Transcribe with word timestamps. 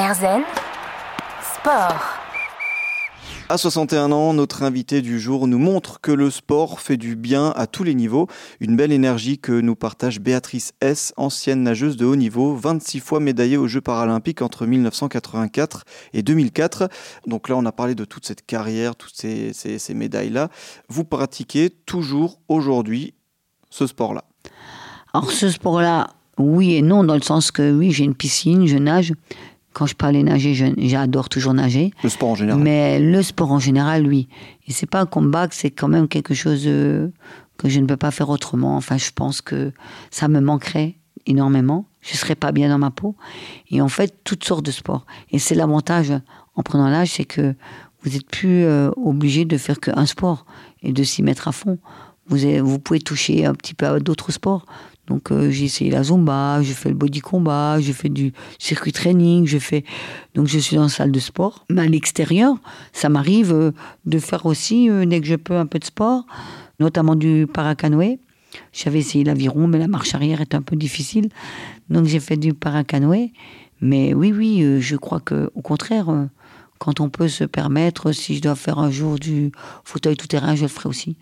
Erzen 0.00 0.40
Sport. 1.42 2.00
À 3.50 3.58
61 3.58 4.12
ans, 4.12 4.32
notre 4.32 4.62
invité 4.62 5.02
du 5.02 5.20
jour 5.20 5.46
nous 5.46 5.58
montre 5.58 6.00
que 6.00 6.10
le 6.10 6.30
sport 6.30 6.80
fait 6.80 6.96
du 6.96 7.16
bien 7.16 7.52
à 7.54 7.66
tous 7.66 7.84
les 7.84 7.94
niveaux. 7.94 8.26
Une 8.60 8.76
belle 8.76 8.92
énergie 8.92 9.38
que 9.38 9.52
nous 9.52 9.74
partage 9.74 10.18
Béatrice 10.18 10.72
S., 10.80 11.12
ancienne 11.18 11.62
nageuse 11.62 11.98
de 11.98 12.06
haut 12.06 12.16
niveau, 12.16 12.56
26 12.56 13.00
fois 13.00 13.20
médaillée 13.20 13.58
aux 13.58 13.66
Jeux 13.66 13.82
paralympiques 13.82 14.40
entre 14.40 14.64
1984 14.64 15.84
et 16.14 16.22
2004. 16.22 16.88
Donc 17.26 17.50
là, 17.50 17.56
on 17.56 17.66
a 17.66 17.72
parlé 17.72 17.94
de 17.94 18.06
toute 18.06 18.24
cette 18.24 18.46
carrière, 18.46 18.96
toutes 18.96 19.16
ces, 19.16 19.52
ces 19.52 19.94
médailles-là. 19.94 20.48
Vous 20.88 21.04
pratiquez 21.04 21.68
toujours 21.68 22.40
aujourd'hui 22.48 23.12
ce 23.68 23.86
sport-là 23.86 24.24
Alors 25.12 25.30
ce 25.30 25.50
sport-là, 25.50 26.08
oui 26.38 26.74
et 26.74 26.82
non, 26.82 27.04
dans 27.04 27.16
le 27.16 27.20
sens 27.20 27.50
que 27.50 27.70
oui, 27.70 27.92
j'ai 27.92 28.04
une 28.04 28.14
piscine, 28.14 28.66
je 28.66 28.78
nage. 28.78 29.12
Quand 29.72 29.86
je 29.86 29.94
parlais 29.94 30.22
nager, 30.22 30.74
j'adore 30.76 31.28
toujours 31.28 31.54
nager. 31.54 31.92
Le 32.02 32.08
sport 32.08 32.30
en 32.30 32.34
général. 32.34 32.60
Mais 32.60 32.98
le 32.98 33.22
sport 33.22 33.52
en 33.52 33.60
général, 33.60 34.06
oui. 34.06 34.28
Et 34.66 34.72
c'est 34.72 34.86
pas 34.86 35.00
un 35.00 35.06
combat, 35.06 35.46
c'est 35.50 35.70
quand 35.70 35.88
même 35.88 36.08
quelque 36.08 36.34
chose 36.34 36.64
euh, 36.66 37.08
que 37.56 37.68
je 37.68 37.78
ne 37.78 37.86
peux 37.86 37.96
pas 37.96 38.10
faire 38.10 38.30
autrement. 38.30 38.76
Enfin, 38.76 38.96
je 38.96 39.10
pense 39.14 39.40
que 39.40 39.72
ça 40.10 40.28
me 40.28 40.40
manquerait 40.40 40.96
énormément. 41.26 41.86
Je 42.00 42.16
serais 42.16 42.34
pas 42.34 42.50
bien 42.50 42.68
dans 42.68 42.78
ma 42.78 42.90
peau. 42.90 43.14
Et 43.70 43.80
en 43.80 43.88
fait, 43.88 44.14
toutes 44.24 44.44
sortes 44.44 44.64
de 44.64 44.70
sports. 44.70 45.06
Et 45.30 45.38
c'est 45.38 45.54
l'avantage 45.54 46.12
en 46.56 46.62
prenant 46.62 46.88
l'âge, 46.88 47.12
c'est 47.12 47.24
que 47.24 47.54
vous 48.02 48.16
êtes 48.16 48.26
plus 48.26 48.64
euh, 48.64 48.90
obligé 48.96 49.44
de 49.44 49.56
faire 49.56 49.78
qu'un 49.78 50.06
sport 50.06 50.46
et 50.82 50.92
de 50.92 51.02
s'y 51.04 51.22
mettre 51.22 51.48
à 51.48 51.52
fond. 51.52 51.78
Vous, 52.26 52.38
vous 52.64 52.78
pouvez 52.78 53.00
toucher 53.00 53.44
un 53.44 53.54
petit 53.54 53.74
peu 53.74 53.86
à 53.86 54.00
d'autres 54.00 54.32
sports. 54.32 54.64
Donc 55.10 55.32
euh, 55.32 55.50
j'ai 55.50 55.64
essayé 55.64 55.90
la 55.90 56.04
zumba, 56.04 56.62
j'ai 56.62 56.72
fait 56.72 56.88
le 56.88 56.94
body 56.94 57.20
combat, 57.20 57.80
j'ai 57.80 57.92
fait 57.92 58.08
du 58.08 58.32
circuit 58.60 58.92
training, 58.92 59.44
je 59.44 59.58
fais 59.58 59.84
donc 60.36 60.46
je 60.46 60.56
suis 60.60 60.76
dans 60.76 60.84
la 60.84 60.88
salle 60.88 61.10
de 61.10 61.18
sport. 61.18 61.66
Mais 61.68 61.82
à 61.82 61.86
l'extérieur, 61.86 62.54
ça 62.92 63.08
m'arrive 63.08 63.52
euh, 63.52 63.72
de 64.06 64.20
faire 64.20 64.46
aussi 64.46 64.88
euh, 64.88 65.04
dès 65.04 65.20
que 65.20 65.26
je 65.26 65.34
peux 65.34 65.56
un 65.56 65.66
peu 65.66 65.80
de 65.80 65.84
sport, 65.84 66.26
notamment 66.78 67.16
du 67.16 67.48
paracanoë. 67.52 68.20
J'avais 68.72 69.00
essayé 69.00 69.24
l'aviron, 69.24 69.66
mais 69.66 69.78
la 69.78 69.88
marche 69.88 70.14
arrière 70.14 70.40
est 70.40 70.54
un 70.54 70.62
peu 70.62 70.76
difficile, 70.76 71.28
donc 71.88 72.06
j'ai 72.06 72.20
fait 72.20 72.36
du 72.36 72.54
paracanoë. 72.54 73.32
Mais 73.80 74.14
oui, 74.14 74.32
oui, 74.32 74.80
je 74.80 74.94
crois 74.94 75.18
que 75.18 75.50
au 75.56 75.60
contraire, 75.60 76.28
quand 76.78 77.00
on 77.00 77.08
peut 77.08 77.28
se 77.28 77.44
permettre, 77.44 78.12
si 78.12 78.36
je 78.36 78.42
dois 78.42 78.54
faire 78.54 78.78
un 78.78 78.90
jour 78.90 79.18
du 79.18 79.50
fauteuil 79.82 80.16
tout 80.16 80.28
terrain, 80.28 80.54
je 80.54 80.62
le 80.62 80.68
ferai 80.68 80.88
aussi. 80.88 81.16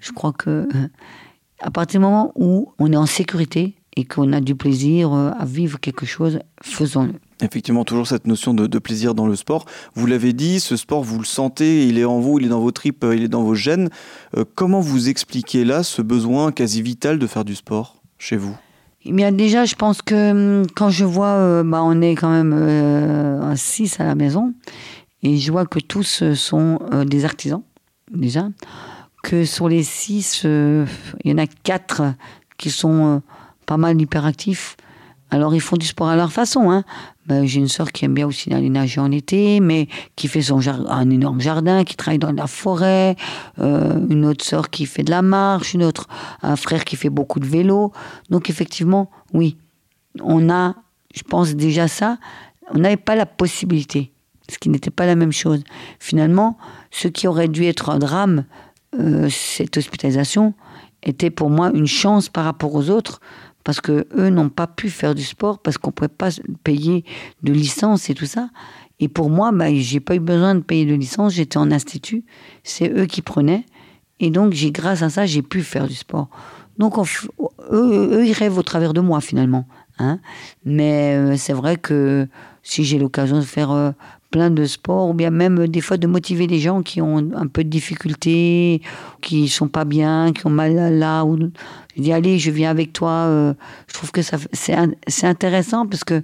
Je 0.00 0.12
crois 0.12 0.32
que 0.32 0.66
à 1.60 1.70
partir 1.70 2.00
du 2.00 2.04
moment 2.04 2.32
où 2.34 2.72
on 2.78 2.92
est 2.92 2.96
en 2.96 3.06
sécurité 3.06 3.74
et 3.96 4.04
qu'on 4.04 4.32
a 4.32 4.40
du 4.40 4.54
plaisir 4.54 5.12
euh, 5.12 5.30
à 5.38 5.44
vivre 5.44 5.78
quelque 5.78 6.06
chose, 6.06 6.40
faisons-le. 6.62 7.12
Effectivement, 7.42 7.84
toujours 7.84 8.06
cette 8.06 8.26
notion 8.26 8.54
de, 8.54 8.78
plaisir 8.78 9.14
dans 9.14 9.26
le 9.26 9.36
sport. 9.36 9.66
Vous 9.94 10.06
l'avez 10.06 10.32
dit, 10.32 10.60
ce 10.60 10.76
sport, 10.76 11.02
vous 11.02 11.18
le 11.18 11.24
sentez, 11.24 11.86
il 11.86 11.98
est 11.98 12.04
en 12.04 12.18
vous, 12.18 12.38
il 12.38 12.46
est 12.46 12.48
dans 12.48 12.60
vos 12.60 12.70
tripes, 12.70 13.04
euh, 13.04 13.16
il 13.16 13.22
est 13.22 13.28
dans 13.28 13.42
vos 13.42 13.54
gènes. 13.54 13.90
Euh, 14.36 14.44
comment 14.54 14.80
vous 14.80 15.08
expliquez 15.08 15.64
là 15.64 15.82
ce 15.82 16.02
besoin 16.02 16.52
quasi 16.52 16.82
vital 16.82 17.18
de 17.18 17.26
faire 17.26 17.44
du 17.44 17.54
sport 17.54 18.02
chez 18.18 18.36
vous? 18.36 18.56
Eh 19.04 19.12
bien, 19.12 19.32
déjà, 19.32 19.64
je 19.64 19.74
pense 19.74 20.00
que 20.00 20.30
hum, 20.60 20.66
quand 20.74 20.90
je 20.90 21.04
vois, 21.04 21.62
bah, 21.62 21.82
on 21.82 22.00
est 22.00 22.14
quand 22.14 22.30
même 22.30 22.52
à 23.42 23.54
6 23.54 24.00
à 24.00 24.04
la 24.04 24.14
maison, 24.14 24.54
et 25.22 25.36
je 25.36 25.52
vois 25.52 25.66
que 25.66 25.78
tous 25.78 26.32
sont 26.34 26.78
des 27.04 27.24
artisans, 27.24 27.62
déjà 28.12 28.48
que 29.24 29.44
sur 29.46 29.68
les 29.68 29.82
six, 29.82 30.42
euh, 30.44 30.86
il 31.24 31.30
y 31.30 31.34
en 31.34 31.38
a 31.38 31.46
quatre 31.46 32.02
qui 32.58 32.70
sont 32.70 33.16
euh, 33.16 33.18
pas 33.66 33.78
mal 33.78 34.00
hyperactifs. 34.00 34.76
Alors 35.30 35.54
ils 35.54 35.60
font 35.60 35.76
du 35.76 35.86
sport 35.86 36.08
à 36.08 36.14
leur 36.14 36.30
façon. 36.30 36.70
Hein. 36.70 36.84
Ben, 37.26 37.46
j'ai 37.46 37.58
une 37.58 37.68
sœur 37.68 37.90
qui 37.90 38.04
aime 38.04 38.12
bien 38.12 38.26
aussi 38.26 38.52
aller 38.52 38.68
nager 38.68 39.00
en 39.00 39.10
été, 39.10 39.60
mais 39.60 39.88
qui 40.14 40.28
fait 40.28 40.42
son 40.42 40.60
un 40.68 41.10
énorme 41.10 41.40
jardin, 41.40 41.84
qui 41.84 41.96
travaille 41.96 42.18
dans 42.18 42.32
la 42.32 42.46
forêt. 42.46 43.16
Euh, 43.58 43.98
une 44.10 44.26
autre 44.26 44.44
sœur 44.44 44.68
qui 44.68 44.84
fait 44.84 45.02
de 45.02 45.10
la 45.10 45.22
marche, 45.22 45.72
une 45.72 45.82
autre, 45.82 46.06
un 46.42 46.56
frère 46.56 46.84
qui 46.84 46.96
fait 46.96 47.08
beaucoup 47.08 47.40
de 47.40 47.46
vélo. 47.46 47.92
Donc 48.28 48.50
effectivement, 48.50 49.10
oui, 49.32 49.56
on 50.22 50.50
a, 50.50 50.74
je 51.14 51.22
pense 51.22 51.54
déjà 51.54 51.88
ça. 51.88 52.18
On 52.72 52.78
n'avait 52.78 52.98
pas 52.98 53.16
la 53.16 53.26
possibilité, 53.26 54.12
ce 54.50 54.58
qui 54.58 54.68
n'était 54.68 54.90
pas 54.90 55.06
la 55.06 55.16
même 55.16 55.32
chose. 55.32 55.64
Finalement, 55.98 56.58
ce 56.90 57.08
qui 57.08 57.26
aurait 57.26 57.48
dû 57.48 57.64
être 57.64 57.88
un 57.88 57.98
drame, 57.98 58.44
euh, 58.98 59.28
cette 59.30 59.76
hospitalisation 59.76 60.54
était 61.02 61.30
pour 61.30 61.50
moi 61.50 61.70
une 61.74 61.86
chance 61.86 62.28
par 62.28 62.44
rapport 62.44 62.74
aux 62.74 62.90
autres 62.90 63.20
parce 63.62 63.80
que 63.80 64.06
eux 64.16 64.28
n'ont 64.28 64.50
pas 64.50 64.66
pu 64.66 64.90
faire 64.90 65.14
du 65.14 65.22
sport 65.22 65.58
parce 65.58 65.78
qu'on 65.78 65.90
pouvait 65.90 66.08
pas 66.08 66.30
payer 66.64 67.04
de 67.42 67.52
licence 67.52 68.10
et 68.10 68.14
tout 68.14 68.26
ça. 68.26 68.50
Et 69.00 69.08
pour 69.08 69.30
moi, 69.30 69.52
bah, 69.52 69.74
j'ai 69.74 70.00
pas 70.00 70.14
eu 70.14 70.20
besoin 70.20 70.54
de 70.54 70.60
payer 70.60 70.86
de 70.86 70.94
licence. 70.94 71.34
J'étais 71.34 71.56
en 71.56 71.72
institut, 71.72 72.24
c'est 72.62 72.90
eux 72.90 73.06
qui 73.06 73.22
prenaient, 73.22 73.66
et 74.20 74.30
donc 74.30 74.52
j'ai 74.52 74.70
grâce 74.70 75.02
à 75.02 75.10
ça 75.10 75.26
j'ai 75.26 75.42
pu 75.42 75.62
faire 75.62 75.88
du 75.88 75.94
sport. 75.94 76.28
Donc 76.78 76.94
eux, 77.70 78.24
ils 78.24 78.32
rêvent 78.32 78.58
au 78.58 78.62
travers 78.62 78.92
de 78.92 79.00
moi 79.00 79.20
finalement. 79.20 79.66
Hein. 79.98 80.18
Mais 80.64 81.14
euh, 81.16 81.36
c'est 81.36 81.52
vrai 81.52 81.76
que 81.76 82.28
si 82.62 82.84
j'ai 82.84 82.98
l'occasion 82.98 83.36
de 83.36 83.44
faire 83.44 83.70
euh, 83.70 83.92
plein 84.34 84.50
de 84.50 84.64
sports, 84.64 85.10
ou 85.10 85.14
bien 85.14 85.30
même 85.30 85.60
euh, 85.60 85.68
des 85.68 85.80
fois 85.80 85.96
de 85.96 86.08
motiver 86.08 86.48
des 86.48 86.58
gens 86.58 86.82
qui 86.82 87.00
ont 87.00 87.18
un 87.36 87.46
peu 87.46 87.62
de 87.62 87.68
difficultés, 87.68 88.82
qui 89.22 89.48
sont 89.48 89.68
pas 89.68 89.84
bien, 89.84 90.32
qui 90.32 90.44
ont 90.44 90.50
mal 90.50 90.74
là, 90.98 91.24
ou 91.24 91.38
je 91.96 92.02
dis 92.02 92.12
allez, 92.12 92.40
je 92.40 92.50
viens 92.50 92.70
avec 92.70 92.92
toi. 92.92 93.10
Euh, 93.10 93.54
je 93.86 93.94
trouve 93.94 94.10
que 94.10 94.22
ça 94.22 94.36
c'est 94.52 95.26
intéressant 95.26 95.86
parce 95.86 96.02
que 96.02 96.14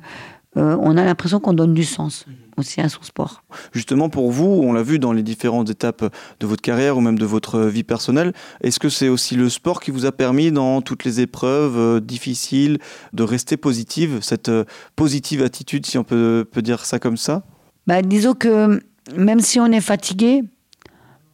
euh, 0.56 0.76
on 0.80 0.96
a 0.96 1.04
l'impression 1.04 1.38
qu'on 1.38 1.52
donne 1.52 1.72
du 1.72 1.84
sens 1.84 2.26
aussi 2.56 2.80
à 2.80 2.88
son 2.88 3.02
sport. 3.02 3.44
Justement, 3.72 4.08
pour 4.08 4.32
vous, 4.32 4.60
on 4.64 4.72
l'a 4.72 4.82
vu 4.82 4.98
dans 4.98 5.12
les 5.12 5.22
différentes 5.22 5.70
étapes 5.70 6.04
de 6.40 6.46
votre 6.48 6.62
carrière 6.62 6.96
ou 6.96 7.00
même 7.00 7.16
de 7.16 7.24
votre 7.24 7.60
vie 7.60 7.84
personnelle, 7.84 8.32
est-ce 8.60 8.80
que 8.80 8.88
c'est 8.88 9.08
aussi 9.08 9.36
le 9.36 9.48
sport 9.48 9.80
qui 9.80 9.92
vous 9.92 10.04
a 10.04 10.10
permis 10.10 10.50
dans 10.50 10.82
toutes 10.82 11.04
les 11.04 11.20
épreuves 11.20 12.00
difficiles 12.00 12.78
de 13.12 13.22
rester 13.22 13.56
positive, 13.56 14.18
cette 14.20 14.50
positive 14.96 15.44
attitude, 15.44 15.86
si 15.86 15.96
on 15.96 16.02
peut, 16.02 16.44
peut 16.50 16.60
dire 16.60 16.84
ça 16.84 16.98
comme 16.98 17.16
ça? 17.16 17.44
Bah, 17.90 18.02
disons 18.02 18.34
que 18.34 18.80
même 19.16 19.40
si 19.40 19.58
on 19.58 19.66
est 19.66 19.80
fatigué, 19.80 20.44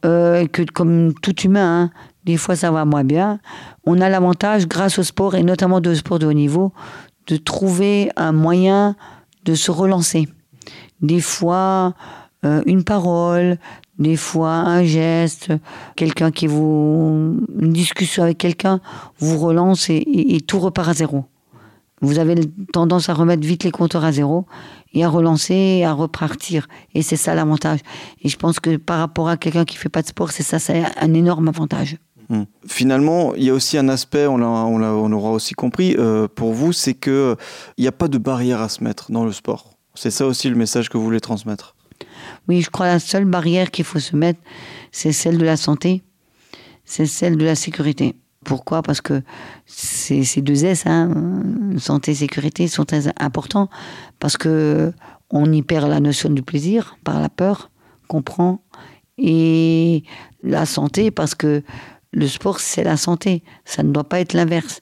euh, 0.05 0.47
que 0.47 0.63
comme 0.63 1.13
tout 1.21 1.39
humain, 1.41 1.83
hein, 1.83 1.91
des 2.25 2.35
fois 2.35 2.55
ça 2.55 2.71
va 2.71 2.83
moins 2.83 3.03
bien, 3.03 3.39
on 3.85 4.01
a 4.01 4.09
l'avantage, 4.09 4.67
grâce 4.67 4.97
au 4.97 5.03
sport, 5.03 5.35
et 5.35 5.43
notamment 5.43 5.81
de 5.81 5.93
sport 5.93 6.17
de 6.17 6.25
haut 6.25 6.33
niveau, 6.33 6.73
de 7.27 7.37
trouver 7.37 8.09
un 8.15 8.31
moyen 8.31 8.95
de 9.45 9.53
se 9.53 9.69
relancer. 9.69 10.29
Des 10.99 11.21
fois, 11.21 11.93
euh, 12.43 12.63
une 12.65 12.83
parole, 12.83 13.59
des 13.99 14.15
fois 14.15 14.53
un 14.53 14.83
geste, 14.83 15.53
quelqu'un 15.95 16.31
qui 16.31 16.47
vous. 16.47 17.39
une 17.59 17.71
discussion 17.71 18.23
avec 18.23 18.39
quelqu'un 18.39 18.79
vous 19.19 19.37
relance 19.37 19.91
et 19.91 20.41
tout 20.47 20.57
repart 20.57 20.89
à 20.89 20.93
zéro. 20.93 21.25
Vous 22.01 22.19
avez 22.19 22.35
tendance 22.71 23.09
à 23.09 23.13
remettre 23.13 23.45
vite 23.45 23.63
les 23.63 23.71
compteurs 23.71 24.05
à 24.05 24.11
zéro 24.11 24.45
et 24.93 25.03
à 25.03 25.09
relancer 25.09 25.53
et 25.55 25.85
à 25.85 25.93
repartir. 25.93 26.67
Et 26.93 27.01
c'est 27.01 27.15
ça 27.15 27.33
l'avantage. 27.33 27.79
Et 28.21 28.29
je 28.29 28.37
pense 28.37 28.59
que 28.59 28.77
par 28.77 28.99
rapport 28.99 29.29
à 29.29 29.37
quelqu'un 29.37 29.65
qui 29.65 29.77
fait 29.77 29.89
pas 29.89 30.03
de 30.03 30.07
sport, 30.07 30.31
c'est 30.31 30.43
ça, 30.43 30.59
c'est 30.59 30.83
un 30.99 31.13
énorme 31.13 31.47
avantage. 31.47 31.97
Hmm. 32.29 32.43
Finalement, 32.67 33.33
il 33.35 33.43
y 33.43 33.49
a 33.49 33.53
aussi 33.53 33.77
un 33.77 33.89
aspect, 33.89 34.27
on, 34.27 34.35
on, 34.35 34.81
on 34.83 35.11
aura 35.11 35.31
aussi 35.31 35.53
compris, 35.53 35.95
euh, 35.97 36.27
pour 36.27 36.53
vous, 36.53 36.73
c'est 36.73 36.93
qu'il 36.93 37.35
n'y 37.77 37.87
a 37.87 37.91
pas 37.91 38.09
de 38.09 38.17
barrière 38.17 38.61
à 38.61 38.69
se 38.69 38.83
mettre 38.83 39.11
dans 39.11 39.25
le 39.25 39.31
sport. 39.31 39.77
C'est 39.95 40.11
ça 40.11 40.27
aussi 40.27 40.49
le 40.49 40.55
message 40.55 40.89
que 40.89 40.97
vous 40.97 41.03
voulez 41.05 41.21
transmettre. 41.21 41.75
Oui, 42.47 42.61
je 42.61 42.69
crois 42.69 42.87
que 42.87 42.91
la 42.93 42.99
seule 42.99 43.25
barrière 43.25 43.71
qu'il 43.71 43.85
faut 43.85 43.99
se 43.99 44.15
mettre, 44.15 44.39
c'est 44.91 45.13
celle 45.13 45.37
de 45.37 45.45
la 45.45 45.57
santé, 45.57 46.03
c'est 46.85 47.05
celle 47.05 47.37
de 47.37 47.45
la 47.45 47.55
sécurité. 47.55 48.15
Pourquoi? 48.47 48.81
Parce 48.81 49.01
que 49.01 49.23
ces, 49.65 50.23
deux 50.41 50.63
S, 50.63 50.85
hein, 50.85 51.11
santé 51.77 52.11
et 52.11 52.15
sécurité, 52.15 52.69
sont 52.69 52.85
importants. 53.19 53.69
Parce 54.21 54.37
que 54.37 54.93
on 55.29 55.51
y 55.51 55.61
perd 55.63 55.89
la 55.89 55.99
notion 55.99 56.29
du 56.29 56.41
plaisir 56.41 56.95
par 57.03 57.19
la 57.19 57.27
peur 57.27 57.69
qu'on 58.07 58.21
prend. 58.21 58.61
Et 59.17 60.03
la 60.43 60.65
santé, 60.65 61.11
parce 61.11 61.35
que 61.35 61.61
le 62.13 62.25
sport, 62.25 62.61
c'est 62.61 62.85
la 62.85 62.95
santé. 62.95 63.43
Ça 63.65 63.83
ne 63.83 63.91
doit 63.91 64.07
pas 64.07 64.21
être 64.21 64.31
l'inverse. 64.31 64.79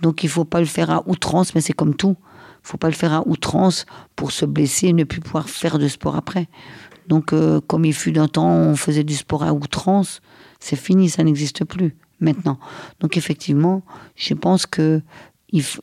Donc 0.00 0.22
il 0.22 0.26
ne 0.26 0.30
faut 0.30 0.44
pas 0.44 0.60
le 0.60 0.66
faire 0.66 0.90
à 0.90 1.02
outrance, 1.08 1.56
mais 1.56 1.60
c'est 1.60 1.72
comme 1.72 1.96
tout. 1.96 2.16
Il 2.20 2.66
ne 2.66 2.68
faut 2.68 2.78
pas 2.78 2.88
le 2.88 2.94
faire 2.94 3.12
à 3.12 3.26
outrance 3.26 3.84
pour 4.14 4.30
se 4.30 4.46
blesser 4.46 4.86
et 4.86 4.92
ne 4.92 5.02
plus 5.02 5.20
pouvoir 5.20 5.48
faire 5.48 5.80
de 5.80 5.88
sport 5.88 6.14
après. 6.14 6.46
Donc, 7.08 7.32
euh, 7.32 7.60
comme 7.66 7.84
il 7.84 7.94
fut 7.94 8.12
d'un 8.12 8.28
temps, 8.28 8.52
on 8.52 8.76
faisait 8.76 9.02
du 9.02 9.16
sport 9.16 9.42
à 9.42 9.52
outrance, 9.54 10.20
c'est 10.60 10.76
fini, 10.76 11.08
ça 11.08 11.24
n'existe 11.24 11.64
plus 11.64 11.96
maintenant. 12.20 12.58
Donc 13.00 13.16
effectivement, 13.16 13.82
je 14.16 14.34
pense 14.34 14.66
que 14.66 15.02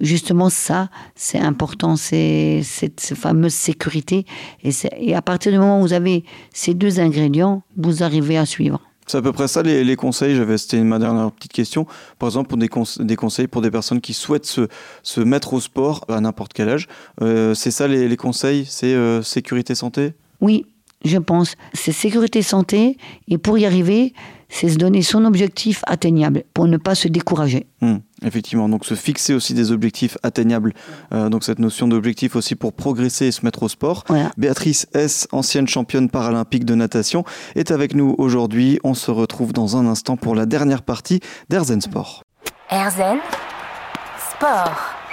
justement 0.01 0.49
ça, 0.49 0.89
c'est 1.15 1.39
important, 1.39 1.95
c'est 1.95 2.61
cette 2.63 3.13
fameuse 3.15 3.53
sécurité. 3.53 4.25
Et, 4.63 4.69
et, 4.97 5.15
à 5.15 5.21
partir 5.21 5.51
du 5.51 5.57
moment 5.57 5.79
où 5.79 5.83
vous 5.83 5.93
avez 5.93 6.23
ces 6.53 6.73
deux 6.73 6.99
ingrédients, 6.99 7.63
vous 7.75 8.03
arrivez 8.03 8.37
à 8.37 8.45
suivre. 8.45 8.81
C'est 9.07 9.19
à 9.19 9.21
peu 9.21 9.31
près 9.31 9.47
ça 9.47 9.61
les, 9.61 9.95
conseils. 9.95 10.35
J'avais, 10.35 10.57
c'était 10.57 10.79
ma 10.83 10.97
dernière 10.97 11.31
petite 11.31 11.53
question. 11.53 11.85
Par 12.17 12.27
exemple, 12.27 12.49
pour 12.49 12.57
des, 12.57 12.69
des 13.03 13.15
conseils 13.15 13.47
pour 13.47 13.61
des 13.61 13.69
personnes 13.69 14.01
qui 14.01 14.13
souhaitent 14.13 14.47
se, 14.47 14.67
se 15.03 15.21
mettre 15.21 15.53
au 15.53 15.59
sport 15.59 16.03
à 16.07 16.19
n'importe 16.19 16.53
quel 16.53 16.69
âge. 16.69 16.87
Euh, 17.21 17.53
c'est 17.53 17.71
ça 17.71 17.87
les, 17.87 18.17
conseils? 18.17 18.65
C'est 18.67 18.93
euh, 18.95 19.21
sécurité 19.21 19.75
santé? 19.75 20.13
Oui, 20.41 20.65
je 21.03 21.19
pense. 21.19 21.55
C'est 21.73 21.91
sécurité 21.91 22.41
santé. 22.41 22.97
Et 23.27 23.37
pour 23.37 23.59
y 23.59 23.65
arriver, 23.65 24.13
c'est 24.49 24.69
se 24.69 24.77
donner 24.77 25.01
son 25.01 25.25
objectif 25.25 25.81
atteignable 25.87 26.43
pour 26.53 26.67
ne 26.67 26.77
pas 26.77 26.95
se 26.95 27.07
décourager. 27.07 27.67
Hmm, 27.81 27.97
effectivement, 28.23 28.69
donc 28.69 28.85
se 28.85 28.95
fixer 28.95 29.33
aussi 29.33 29.53
des 29.53 29.71
objectifs 29.71 30.17
atteignables. 30.23 30.73
Euh, 31.13 31.29
donc 31.29 31.43
cette 31.43 31.59
notion 31.59 31.87
d'objectif 31.87 32.35
aussi 32.35 32.55
pour 32.55 32.73
progresser 32.73 33.27
et 33.27 33.31
se 33.31 33.43
mettre 33.45 33.63
au 33.63 33.69
sport. 33.69 34.03
Béatrice 34.37 34.87
S, 34.93 35.27
ancienne 35.31 35.67
championne 35.67 36.09
paralympique 36.09 36.65
de 36.65 36.75
natation, 36.75 37.23
est 37.55 37.71
avec 37.71 37.95
nous 37.95 38.15
aujourd'hui. 38.17 38.79
On 38.83 38.93
se 38.93 39.11
retrouve 39.11 39.53
dans 39.53 39.77
un 39.77 39.87
instant 39.87 40.17
pour 40.17 40.35
la 40.35 40.45
dernière 40.45 40.81
partie 40.81 41.19
d'Erzen 41.49 41.81
Sport. 41.81 42.23
Erzen 42.69 43.19
Sport. 44.31 45.04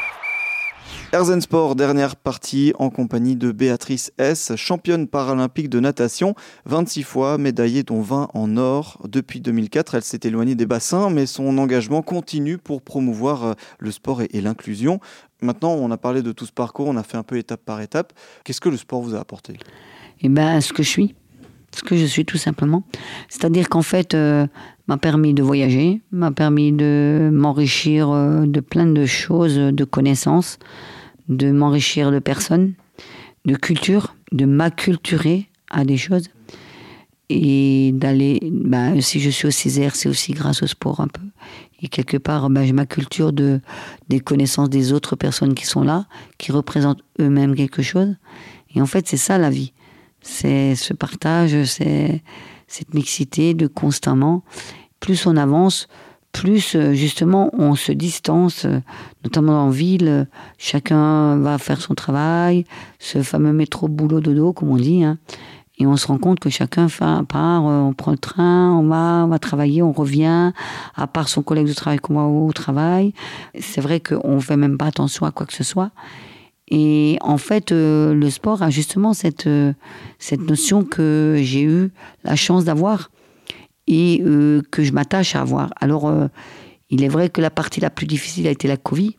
Erzen 1.14 1.42
Sport, 1.42 1.76
dernière 1.76 2.16
partie 2.16 2.72
en 2.78 2.88
compagnie 2.88 3.36
de 3.36 3.52
Béatrice 3.52 4.14
S, 4.16 4.52
championne 4.56 5.06
paralympique 5.06 5.68
de 5.68 5.78
natation, 5.78 6.34
26 6.64 7.02
fois 7.02 7.36
médaillée 7.36 7.82
dont 7.82 8.00
20 8.00 8.28
en 8.32 8.56
or. 8.56 8.98
Depuis 9.06 9.42
2004, 9.42 9.96
elle 9.96 10.04
s'est 10.04 10.20
éloignée 10.22 10.54
des 10.54 10.64
bassins, 10.64 11.10
mais 11.10 11.26
son 11.26 11.58
engagement 11.58 12.00
continue 12.00 12.56
pour 12.56 12.80
promouvoir 12.80 13.44
euh, 13.44 13.52
le 13.78 13.90
sport 13.90 14.22
et, 14.22 14.40
l'inclusion. 14.40 15.00
Maintenant, 15.42 15.72
on 15.74 15.90
a 15.90 15.98
parlé 15.98 16.22
de 16.22 16.32
tout 16.32 16.46
ce 16.46 16.52
parcours, 16.52 16.88
on 16.88 16.96
a 16.96 17.02
fait 17.02 17.18
un 17.18 17.24
peu 17.24 17.36
étape 17.36 17.60
par 17.62 17.82
étape. 17.82 18.14
Qu'est-ce 18.42 18.62
que 18.62 18.70
le 18.70 18.78
sport 18.78 19.02
vous 19.02 19.14
a 19.14 19.18
apporté? 19.18 19.58
Eh 20.22 20.30
bien, 20.30 20.62
ce 20.62 20.72
que 20.72 20.82
je 20.82 20.88
suis 20.88 21.14
ce 21.74 21.82
que 21.82 21.96
je 21.96 22.04
suis 22.04 22.26
tout 22.26 22.36
simplement. 22.36 22.82
C'est-à-dire 23.30 23.70
qu'en 23.70 23.80
fait, 23.80 24.12
euh, 24.12 24.46
m'a 24.88 24.98
permis 24.98 25.32
de 25.32 25.42
voyager, 25.42 26.02
m'a 26.10 26.30
permis 26.30 26.70
de 26.70 27.30
m'enrichir 27.32 28.10
euh, 28.10 28.44
de 28.44 28.60
plein 28.60 28.84
de 28.84 29.06
choses, 29.06 29.56
de 29.56 29.84
connaissances, 29.84 30.58
de 31.28 31.50
m'enrichir 31.50 32.10
de 32.10 32.18
personnes, 32.18 32.74
de 33.44 33.54
culture, 33.54 34.14
de 34.32 34.44
m'acculturer 34.44 35.48
à 35.70 35.84
des 35.84 35.96
choses 35.96 36.28
et 37.28 37.92
d'aller. 37.94 38.40
Bah, 38.50 39.00
si 39.00 39.20
je 39.20 39.30
suis 39.30 39.48
au 39.48 39.50
Césaire, 39.50 39.94
c'est 39.94 40.08
aussi 40.08 40.32
grâce 40.32 40.62
au 40.62 40.66
sport 40.66 41.00
un 41.00 41.08
peu. 41.08 41.22
Et 41.80 41.88
quelque 41.88 42.16
part, 42.16 42.48
bah, 42.50 42.64
je 42.64 42.72
m'acculture 42.72 43.32
de, 43.32 43.60
des 44.08 44.20
connaissances 44.20 44.70
des 44.70 44.92
autres 44.92 45.16
personnes 45.16 45.54
qui 45.54 45.66
sont 45.66 45.82
là, 45.82 46.06
qui 46.38 46.52
représentent 46.52 47.02
eux-mêmes 47.20 47.56
quelque 47.56 47.82
chose. 47.82 48.14
Et 48.74 48.80
en 48.80 48.86
fait, 48.86 49.08
c'est 49.08 49.16
ça 49.16 49.38
la 49.38 49.50
vie. 49.50 49.72
C'est 50.20 50.76
ce 50.76 50.94
partage, 50.94 51.64
c'est 51.64 52.22
cette 52.68 52.94
mixité 52.94 53.54
de 53.54 53.66
constamment. 53.66 54.44
Plus 55.00 55.26
on 55.26 55.36
avance, 55.36 55.88
plus 56.32 56.74
euh, 56.74 56.92
justement 56.94 57.50
on 57.52 57.74
se 57.74 57.92
distance, 57.92 58.64
euh, 58.64 58.80
notamment 59.22 59.64
en 59.64 59.70
ville, 59.70 60.26
chacun 60.58 61.36
va 61.36 61.58
faire 61.58 61.80
son 61.80 61.94
travail, 61.94 62.64
ce 62.98 63.22
fameux 63.22 63.52
métro 63.52 63.88
boulot 63.88 64.20
dodo 64.20 64.52
comme 64.52 64.70
on 64.70 64.76
dit, 64.76 65.04
hein. 65.04 65.18
et 65.78 65.86
on 65.86 65.96
se 65.96 66.06
rend 66.06 66.18
compte 66.18 66.40
que 66.40 66.50
chacun 66.50 66.88
part, 66.88 67.68
euh, 67.68 67.80
on 67.80 67.92
prend 67.92 68.12
le 68.12 68.18
train, 68.18 68.72
on 68.72 68.88
va, 68.88 69.24
on 69.24 69.28
va 69.28 69.38
travailler, 69.38 69.82
on 69.82 69.92
revient, 69.92 70.52
à 70.96 71.06
part 71.06 71.28
son 71.28 71.42
collègue 71.42 71.68
de 71.68 71.74
travail 71.74 71.98
qu'on 71.98 72.14
va 72.14 72.24
au 72.24 72.52
travail. 72.52 73.12
C'est 73.60 73.80
vrai 73.80 74.00
qu'on 74.00 74.36
ne 74.36 74.40
fait 74.40 74.56
même 74.56 74.78
pas 74.78 74.86
attention 74.86 75.26
à 75.26 75.30
quoi 75.30 75.46
que 75.46 75.54
ce 75.54 75.64
soit. 75.64 75.90
Et 76.68 77.18
en 77.20 77.36
fait, 77.36 77.70
le 77.70 78.30
sport 78.30 78.62
a 78.62 78.70
justement 78.70 79.12
cette, 79.12 79.48
cette 80.18 80.40
notion 80.40 80.84
que 80.84 81.38
j'ai 81.42 81.62
eu 81.64 81.90
la 82.24 82.34
chance 82.34 82.64
d'avoir 82.64 83.10
et 83.86 84.22
euh, 84.24 84.62
que 84.70 84.82
je 84.82 84.92
m'attache 84.92 85.34
à 85.34 85.42
avoir. 85.42 85.70
Alors, 85.80 86.08
euh, 86.08 86.28
il 86.90 87.02
est 87.02 87.08
vrai 87.08 87.30
que 87.30 87.40
la 87.40 87.50
partie 87.50 87.80
la 87.80 87.90
plus 87.90 88.06
difficile 88.06 88.46
a 88.46 88.50
été 88.50 88.68
la 88.68 88.76
Covid, 88.76 89.16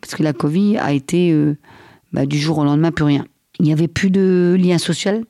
parce 0.00 0.14
que 0.14 0.22
la 0.22 0.32
Covid 0.32 0.78
a 0.78 0.92
été 0.92 1.32
euh, 1.32 1.56
bah, 2.12 2.26
du 2.26 2.38
jour 2.38 2.58
au 2.58 2.64
lendemain 2.64 2.90
plus 2.90 3.04
rien. 3.04 3.26
Il 3.58 3.64
n'y 3.64 3.72
avait 3.72 3.88
plus 3.88 4.10
de 4.10 4.56
lien 4.58 4.78
social. 4.78 5.24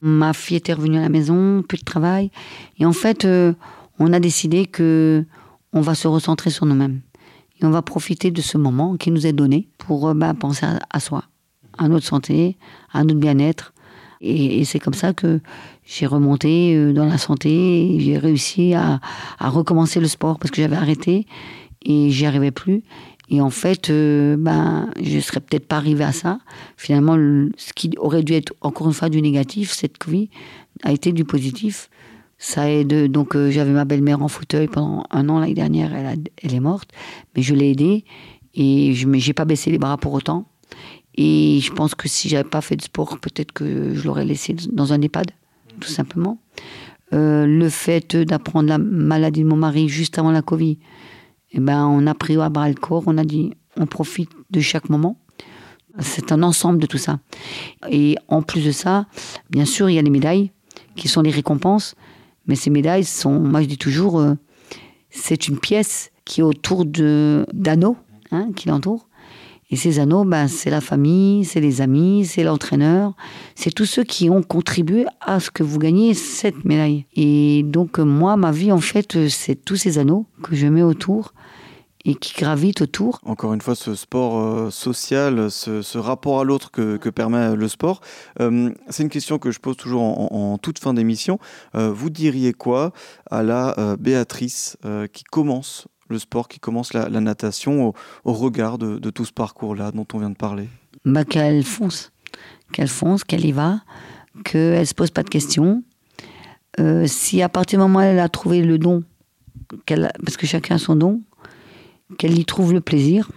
Ma 0.00 0.32
fille 0.32 0.56
était 0.56 0.74
revenue 0.74 0.98
à 0.98 1.02
la 1.02 1.08
maison, 1.08 1.62
plus 1.62 1.78
de 1.78 1.84
travail. 1.84 2.30
Et 2.78 2.84
en 2.84 2.92
fait, 2.92 3.26
on 3.98 4.12
a 4.12 4.20
décidé 4.20 4.66
que 4.66 5.24
on 5.72 5.80
va 5.80 5.94
se 5.94 6.06
recentrer 6.06 6.50
sur 6.50 6.66
nous-mêmes. 6.66 7.00
Et 7.58 7.64
on 7.64 7.70
va 7.70 7.80
profiter 7.80 8.30
de 8.30 8.42
ce 8.42 8.58
moment 8.58 8.96
qui 8.96 9.10
nous 9.10 9.26
est 9.26 9.32
donné 9.32 9.68
pour 9.78 10.14
bah, 10.14 10.34
penser 10.34 10.66
à, 10.90 11.00
soi, 11.00 11.24
à 11.78 11.88
notre 11.88 12.04
santé, 12.04 12.58
à 12.92 13.02
notre 13.02 13.18
bien-être. 13.18 13.73
Et 14.20 14.64
c'est 14.64 14.78
comme 14.78 14.94
ça 14.94 15.12
que 15.12 15.40
j'ai 15.84 16.06
remonté 16.06 16.74
euh, 16.74 16.92
dans 16.92 17.04
la 17.04 17.18
santé, 17.18 17.96
j'ai 18.00 18.18
réussi 18.18 18.74
à, 18.74 19.00
recommencer 19.40 20.00
le 20.00 20.08
sport 20.08 20.38
parce 20.38 20.50
que 20.50 20.62
j'avais 20.62 20.76
arrêté 20.76 21.26
et 21.84 22.10
j'y 22.10 22.26
arrivais 22.26 22.50
plus. 22.50 22.82
Et 23.30 23.40
en 23.40 23.50
fait, 23.50 23.90
euh, 23.90 24.36
ben, 24.38 24.90
je 25.02 25.18
serais 25.18 25.40
peut-être 25.40 25.66
pas 25.66 25.76
arrivé 25.76 26.04
à 26.04 26.12
ça. 26.12 26.38
Finalement, 26.76 27.16
ce 27.56 27.72
qui 27.74 27.90
aurait 27.98 28.22
dû 28.22 28.34
être 28.34 28.52
encore 28.60 28.86
une 28.86 28.92
fois 28.92 29.08
du 29.08 29.20
négatif, 29.22 29.72
cette 29.72 29.98
Covid, 29.98 30.28
a 30.82 30.92
été 30.92 31.12
du 31.12 31.24
positif. 31.24 31.88
Ça 32.36 32.70
aide. 32.70 33.10
Donc, 33.10 33.34
euh, 33.34 33.50
j'avais 33.50 33.70
ma 33.70 33.84
belle-mère 33.84 34.22
en 34.22 34.28
fauteuil 34.28 34.68
pendant 34.68 35.04
un 35.10 35.28
an 35.28 35.38
l'année 35.38 35.54
dernière. 35.54 35.94
Elle, 35.94 36.24
elle 36.42 36.54
est 36.54 36.60
morte, 36.60 36.90
mais 37.34 37.42
je 37.42 37.54
l'ai 37.54 37.70
aidée 37.70 38.04
et 38.54 38.92
je 38.94 39.06
n'ai 39.06 39.32
pas 39.32 39.46
baissé 39.46 39.70
les 39.70 39.78
bras 39.78 39.96
pour 39.96 40.12
autant. 40.12 40.46
Et 41.16 41.60
je 41.60 41.72
pense 41.72 41.94
que 41.94 42.08
si 42.08 42.28
j'avais 42.28 42.48
pas 42.48 42.60
fait 42.60 42.76
de 42.76 42.82
sport, 42.82 43.18
peut-être 43.18 43.52
que 43.52 43.94
je 43.94 44.04
l'aurais 44.04 44.24
laissé 44.24 44.54
dans 44.72 44.92
un 44.92 45.00
EHPAD 45.00 45.30
tout 45.80 45.88
simplement. 45.88 46.38
Euh, 47.12 47.46
le 47.46 47.68
fait 47.68 48.16
d'apprendre 48.16 48.68
la 48.68 48.78
maladie 48.78 49.42
de 49.42 49.48
mon 49.48 49.56
mari 49.56 49.88
juste 49.88 50.18
avant 50.18 50.30
la 50.30 50.42
Covid, 50.42 50.78
eh 51.52 51.60
ben, 51.60 51.86
on 51.86 52.06
a 52.06 52.14
pris 52.14 52.36
à 52.40 52.48
bras 52.48 52.68
le 52.68 52.74
corps, 52.74 53.04
on 53.06 53.18
a 53.18 53.24
dit 53.24 53.52
on 53.76 53.86
profite 53.86 54.30
de 54.50 54.60
chaque 54.60 54.88
moment. 54.88 55.18
C'est 56.00 56.32
un 56.32 56.42
ensemble 56.42 56.80
de 56.80 56.86
tout 56.86 56.98
ça. 56.98 57.20
Et 57.88 58.16
en 58.26 58.42
plus 58.42 58.64
de 58.64 58.72
ça, 58.72 59.06
bien 59.50 59.64
sûr, 59.64 59.88
il 59.88 59.94
y 59.94 59.98
a 59.98 60.02
les 60.02 60.10
médailles 60.10 60.50
qui 60.96 61.06
sont 61.06 61.22
les 61.22 61.30
récompenses, 61.30 61.94
mais 62.46 62.56
ces 62.56 62.70
médailles 62.70 63.04
sont, 63.04 63.38
moi 63.38 63.62
je 63.62 63.66
dis 63.66 63.78
toujours, 63.78 64.18
euh, 64.18 64.34
c'est 65.10 65.46
une 65.46 65.58
pièce 65.58 66.10
qui 66.24 66.40
est 66.40 66.44
autour 66.44 66.84
d'anneaux 66.84 67.96
hein, 68.32 68.48
qui 68.56 68.68
l'entourent. 68.68 69.08
Et 69.74 69.76
ces 69.76 69.98
anneaux, 69.98 70.24
ben, 70.24 70.46
c'est 70.46 70.70
la 70.70 70.80
famille, 70.80 71.44
c'est 71.44 71.58
les 71.58 71.80
amis, 71.80 72.26
c'est 72.26 72.44
l'entraîneur, 72.44 73.16
c'est 73.56 73.74
tous 73.74 73.86
ceux 73.86 74.04
qui 74.04 74.30
ont 74.30 74.40
contribué 74.40 75.04
à 75.20 75.40
ce 75.40 75.50
que 75.50 75.64
vous 75.64 75.80
gagnez 75.80 76.14
cette 76.14 76.64
médaille. 76.64 77.06
Et 77.16 77.64
donc 77.64 77.98
moi, 77.98 78.36
ma 78.36 78.52
vie, 78.52 78.70
en 78.70 78.78
fait, 78.78 79.26
c'est 79.28 79.56
tous 79.56 79.74
ces 79.74 79.98
anneaux 79.98 80.26
que 80.44 80.54
je 80.54 80.68
mets 80.68 80.84
autour 80.84 81.34
et 82.04 82.14
qui 82.14 82.34
gravitent 82.40 82.82
autour. 82.82 83.18
Encore 83.24 83.52
une 83.52 83.62
fois, 83.62 83.74
ce 83.74 83.96
sport 83.96 84.38
euh, 84.38 84.70
social, 84.70 85.50
ce, 85.50 85.98
rapport 85.98 86.38
à 86.38 86.44
l'autre 86.44 86.70
que, 86.70 87.08
permet 87.08 87.56
le 87.56 87.66
sport, 87.66 88.00
euh, 88.40 88.70
c'est 88.90 89.02
une 89.02 89.08
question 89.08 89.40
que 89.40 89.50
je 89.50 89.58
pose 89.58 89.76
toujours 89.76 90.02
en, 90.02 90.56
toute 90.56 90.78
fin 90.78 90.94
d'émission. 90.94 91.40
Euh, 91.74 91.90
vous 91.90 92.10
diriez 92.10 92.52
quoi 92.52 92.92
à 93.28 93.42
la 93.42 93.96
Béatrice 93.98 94.76
qui 95.12 95.24
commence 95.24 95.88
le 96.08 96.18
sport, 96.18 96.48
qui 96.48 96.58
commence 96.58 96.92
la, 96.92 97.08
natation 97.08 97.94
au, 98.24 98.32
regard 98.32 98.78
de, 98.78 99.10
tout 99.10 99.24
ce 99.24 99.32
parcours-là 99.32 99.92
dont 99.92 100.06
on 100.12 100.18
vient 100.18 100.30
de 100.30 100.36
parler 100.36 100.68
bah, 101.04 101.24
Qu'elle 101.24 101.64
fonce, 101.64 102.12
qu'elle 102.72 102.88
fonce, 102.88 103.24
qu'elle 103.24 103.44
y 103.44 103.52
va, 103.52 103.80
qu'elle 104.44 104.80
ne 104.80 104.84
se 104.84 104.94
pose 104.94 105.10
pas 105.10 105.22
de 105.22 105.30
questions. 105.30 105.82
Euh, 106.80 107.06
si 107.06 107.40
à 107.42 107.48
partir 107.48 107.78
du 107.78 107.82
moment 107.82 108.00
où 108.00 108.02
elle 108.02 108.18
a 108.18 108.28
trouvé 108.28 108.62
le 108.62 108.78
don, 108.78 109.04
parce 109.86 110.36
que 110.36 110.46
chacun 110.46 110.76
a 110.76 110.78
son 110.78 110.96
don, 110.96 111.22
qu'elle 112.18 112.38
y 112.38 112.44
trouve 112.44 112.72
le 112.72 112.80
plaisir, 112.80 113.30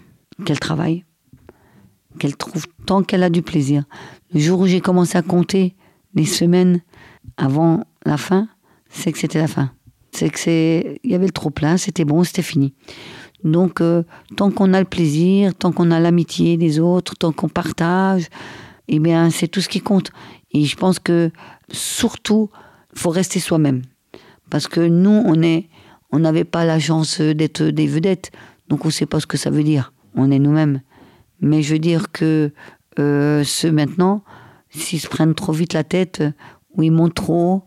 qu'elle 0.45 0.59
travaille, 0.59 1.05
qu'elle 2.19 2.35
trouve 2.35 2.65
tant 2.85 3.03
qu'elle 3.03 3.23
a 3.23 3.29
du 3.29 3.41
plaisir. 3.41 3.83
Le 4.33 4.39
jour 4.39 4.59
où 4.59 4.67
j'ai 4.67 4.81
commencé 4.81 5.17
à 5.17 5.21
compter 5.21 5.75
les 6.15 6.25
semaines 6.25 6.81
avant 7.37 7.83
la 8.05 8.17
fin, 8.17 8.49
c'est 8.89 9.11
que 9.11 9.19
c'était 9.19 9.39
la 9.39 9.47
fin. 9.47 9.71
C'est 10.17 10.29
que 10.29 10.39
c'est, 10.39 10.99
il 11.03 11.11
y 11.11 11.13
avait 11.13 11.27
le 11.27 11.31
trop 11.31 11.51
plein, 11.51 11.77
c'était 11.77 12.03
bon, 12.03 12.23
c'était 12.23 12.41
fini. 12.41 12.73
Donc, 13.43 13.81
euh, 13.81 14.01
tant 14.35 14.49
qu'on 14.49 14.73
a 14.73 14.79
le 14.79 14.87
plaisir, 14.87 15.53
tant 15.53 15.71
qu'on 15.71 15.91
a 15.91 15.99
l'amitié 15.99 16.57
des 16.57 16.79
autres, 16.79 17.15
tant 17.15 17.31
qu'on 17.31 17.49
partage, 17.49 18.25
eh 18.87 18.97
bien, 18.97 19.29
c'est 19.29 19.47
tout 19.47 19.61
ce 19.61 19.69
qui 19.69 19.79
compte. 19.79 20.09
Et 20.53 20.65
je 20.65 20.75
pense 20.75 20.97
que 20.97 21.29
surtout, 21.71 22.49
faut 22.95 23.11
rester 23.11 23.39
soi-même, 23.39 23.83
parce 24.49 24.67
que 24.67 24.79
nous, 24.79 25.21
on 25.23 25.43
est, 25.43 25.69
on 26.11 26.17
n'avait 26.17 26.45
pas 26.45 26.65
la 26.65 26.79
chance 26.79 27.21
d'être 27.21 27.61
des 27.61 27.85
vedettes, 27.85 28.31
donc 28.69 28.85
on 28.85 28.87
ne 28.87 28.93
sait 28.93 29.05
pas 29.05 29.19
ce 29.19 29.27
que 29.27 29.37
ça 29.37 29.51
veut 29.51 29.63
dire. 29.63 29.93
On 30.15 30.31
est 30.31 30.39
nous-mêmes. 30.39 30.81
Mais 31.41 31.61
je 31.61 31.73
veux 31.73 31.79
dire 31.79 32.11
que 32.11 32.51
euh, 32.97 33.43
ceux 33.43 33.71
maintenant, 33.71 34.23
s'ils 34.71 34.99
se 34.99 35.09
prennent 35.09 35.35
trop 35.35 35.53
vite 35.53 35.73
la 35.73 35.83
tête, 35.83 36.23
ou 36.73 36.81
ils 36.81 36.91
montent 36.91 37.13
trop, 37.13 37.66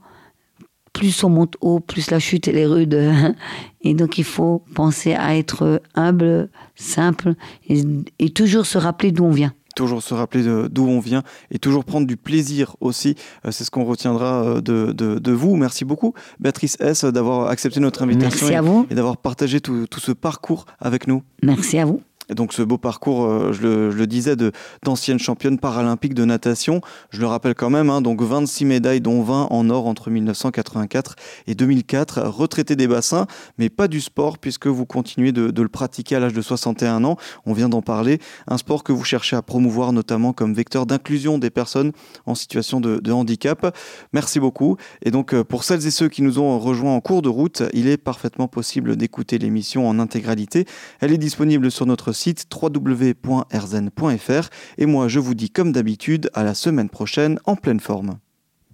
plus 1.00 1.24
on 1.24 1.30
monte 1.30 1.54
haut, 1.62 1.80
plus 1.80 2.10
la 2.10 2.18
chute 2.18 2.46
est 2.46 2.66
rude. 2.66 2.94
Et 3.80 3.94
donc 3.94 4.18
il 4.18 4.24
faut 4.24 4.62
penser 4.74 5.14
à 5.14 5.34
être 5.34 5.80
humble, 5.94 6.50
simple 6.76 7.32
et, 7.66 8.28
toujours 8.28 8.66
se 8.66 8.76
rappeler 8.76 9.10
d'où 9.10 9.24
on 9.24 9.30
vient. 9.30 9.54
toujours 9.74 10.02
se 10.02 10.12
rappeler 10.12 10.44
d'où 10.68 10.86
on 10.86 11.00
vient 11.00 11.22
et 11.50 11.58
toujours 11.58 11.86
prendre 11.86 12.06
du 12.06 12.18
plaisir 12.18 12.76
aussi. 12.82 13.14
Euh, 13.46 13.50
c'est 13.50 13.64
ce 13.64 13.70
qu'on 13.70 13.84
retiendra 13.84 14.44
euh, 14.44 14.60
de, 14.60 14.92
de, 14.92 15.32
vous. 15.32 15.56
Merci 15.56 15.86
beaucoup, 15.86 16.12
Béatrice 16.38 16.76
S, 16.80 17.06
d'avoir 17.06 17.48
accepté 17.48 17.80
notre 17.80 18.02
invitation 18.02 18.48
Merci 18.48 18.68
vous. 18.68 18.86
et 18.90 18.94
d'avoir 18.94 19.16
partagé 19.16 19.62
tout, 19.62 19.86
tout 19.86 20.00
ce 20.00 20.12
parcours 20.12 20.66
avec 20.78 21.06
nous. 21.06 21.22
Merci 21.42 21.78
à 21.78 21.86
vous. 21.86 22.02
Donc 22.34 22.52
ce 22.52 22.62
beau 22.62 22.78
parcours, 22.78 23.24
euh, 23.24 23.52
je, 23.52 23.62
le, 23.62 23.90
je, 23.90 23.96
le, 23.96 24.06
disais, 24.06 24.36
d'ancienne 24.84 25.18
championne 25.18 25.58
paralympique 25.58 26.14
de 26.14 26.24
natation. 26.24 26.80
Je 27.10 27.20
le 27.20 27.26
rappelle 27.26 27.54
quand 27.54 27.70
même, 27.70 27.90
hein, 27.90 28.00
donc 28.00 28.22
26 28.22 28.64
médailles, 28.64 29.00
dont 29.00 29.22
20 29.22 29.48
en 29.50 29.70
or 29.70 29.86
entre 29.86 30.10
1984 30.10 31.16
et 31.46 31.54
2004. 31.54 32.22
Retraité 32.22 32.76
des 32.76 32.86
bassins, 32.86 33.26
mais 33.58 33.68
pas 33.68 33.88
du 33.88 34.00
sport, 34.00 34.38
puisque 34.38 34.66
vous 34.66 34.86
continuez 34.86 35.32
de, 35.32 35.50
de 35.50 35.62
le 35.62 35.68
pratiquer 35.68 36.16
à 36.16 36.20
l'âge 36.20 36.32
de 36.32 36.42
61 36.42 37.04
ans. 37.04 37.16
On 37.46 37.52
vient 37.52 37.68
d'en 37.68 37.82
parler. 37.82 38.20
Un 38.46 38.58
sport 38.58 38.84
que 38.84 38.92
vous 38.92 39.04
cherchez 39.04 39.36
à 39.36 39.42
promouvoir, 39.42 39.92
notamment 39.92 40.32
comme 40.32 40.54
vecteur 40.54 40.86
d'inclusion 40.86 41.38
des 41.38 41.50
personnes 41.50 41.92
en 42.26 42.34
situation 42.34 42.80
de, 42.80 42.98
de, 42.98 43.12
handicap. 43.12 43.76
Merci 44.12 44.40
beaucoup. 44.40 44.76
Et 45.02 45.10
donc 45.10 45.34
euh, 45.34 45.44
pour 45.44 45.64
celles 45.64 45.86
et 45.86 45.90
ceux 45.90 46.08
qui 46.08 46.22
nous 46.22 46.38
ont 46.38 46.58
rejoints 46.58 46.94
en 46.94 47.00
cours 47.00 47.22
de 47.22 47.28
route, 47.28 47.62
il 47.72 47.88
est 47.88 47.96
parfaitement 47.96 48.48
possible 48.48 48.96
d'écouter 48.96 49.38
l'émission 49.38 49.88
en 49.88 49.98
intégralité. 49.98 50.66
Elle 51.00 51.12
est 51.12 51.18
disponible 51.18 51.70
sur 51.70 51.86
notre 51.86 52.12
site 52.12 52.19
site 52.20 52.46
www.erzen.fr 52.54 54.48
et 54.78 54.86
moi 54.86 55.08
je 55.08 55.18
vous 55.18 55.34
dis 55.34 55.50
comme 55.50 55.72
d'habitude 55.72 56.30
à 56.34 56.44
la 56.44 56.54
semaine 56.54 56.90
prochaine 56.90 57.38
en 57.46 57.56
pleine 57.56 57.80
forme. 57.80 58.18